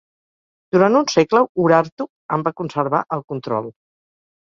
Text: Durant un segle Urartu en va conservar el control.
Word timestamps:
Durant 0.75 0.97
un 1.01 1.05
segle 1.17 1.43
Urartu 1.65 2.09
en 2.39 2.49
va 2.51 2.57
conservar 2.65 3.07
el 3.19 3.27
control. 3.33 3.73